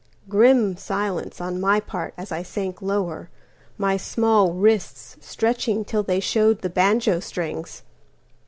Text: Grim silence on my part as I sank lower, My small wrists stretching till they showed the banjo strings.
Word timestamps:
Grim 0.27 0.75
silence 0.77 1.39
on 1.39 1.61
my 1.61 1.79
part 1.79 2.15
as 2.17 2.31
I 2.31 2.41
sank 2.41 2.81
lower, 2.81 3.29
My 3.77 3.97
small 3.97 4.51
wrists 4.53 5.15
stretching 5.19 5.85
till 5.85 6.01
they 6.01 6.19
showed 6.19 6.63
the 6.63 6.71
banjo 6.71 7.19
strings. 7.19 7.83